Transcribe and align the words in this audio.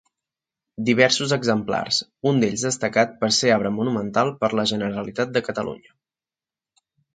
Diversos 0.87 1.33
exemplars, 1.35 1.99
un 2.31 2.41
d'ells 2.45 2.63
destacat 2.69 3.13
per 3.21 3.31
ser 3.41 3.53
arbre 3.59 3.73
monumental 3.77 4.33
per 4.43 4.51
la 4.61 4.67
Generalitat 4.75 5.37
de 5.39 5.47
Catalunya. 5.51 5.97